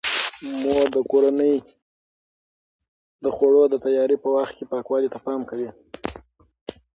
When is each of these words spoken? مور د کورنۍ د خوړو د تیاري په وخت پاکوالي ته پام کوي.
مور 0.61 0.85
د 0.95 0.97
کورنۍ 1.11 1.55
د 3.23 3.25
خوړو 3.35 3.63
د 3.69 3.75
تیاري 3.85 4.17
په 4.23 4.29
وخت 4.35 4.55
پاکوالي 4.71 5.09
ته 5.13 5.19
پام 5.25 5.41
کوي. 5.49 5.69